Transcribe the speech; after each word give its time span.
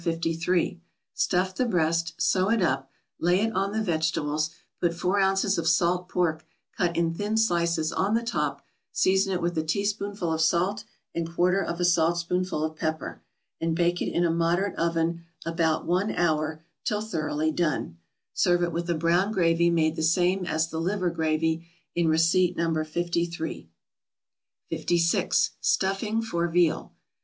53; 0.03 0.81
stuff 1.13 1.53
the 1.53 1.63
breast, 1.67 2.19
sew 2.19 2.49
it 2.49 2.59
up, 2.59 2.89
lay 3.19 3.41
it 3.41 3.53
on 3.53 3.71
the 3.71 3.83
vegetables, 3.83 4.49
put 4.79 4.95
four 4.95 5.19
ounces 5.19 5.59
of 5.59 5.67
salt 5.67 6.09
pork 6.09 6.43
cut 6.75 6.97
in 6.97 7.13
thin 7.13 7.37
slices 7.37 7.93
on 7.93 8.15
the 8.15 8.23
top, 8.23 8.65
season 8.91 9.31
it 9.31 9.41
with 9.43 9.55
a 9.59 9.63
teaspoonful 9.63 10.33
of 10.33 10.41
salt, 10.41 10.85
and 11.13 11.31
quarter 11.31 11.61
of 11.63 11.79
a 11.79 11.85
saltspoonful 11.85 12.63
of 12.63 12.75
pepper, 12.75 13.21
and 13.59 13.75
bake 13.75 14.01
it 14.01 14.09
in 14.09 14.25
a 14.25 14.31
moderate 14.31 14.75
oven 14.75 15.23
about 15.45 15.85
one 15.85 16.09
hour, 16.15 16.63
till 16.83 17.01
thoroughly 17.03 17.51
done; 17.51 17.99
serve 18.33 18.63
it 18.63 18.71
with 18.71 18.89
a 18.89 18.95
brown 18.95 19.31
gravy 19.31 19.69
made 19.69 19.95
the 19.95 20.01
same 20.01 20.47
as 20.47 20.69
the 20.69 20.81
liver 20.81 21.11
gravy 21.11 21.67
in 21.93 22.07
receipt 22.07 22.57
No. 22.57 22.73
53. 22.83 23.69
56. 24.67 25.51
=Stuffing 25.61 26.23
for 26.23 26.47
Veal. 26.47 26.91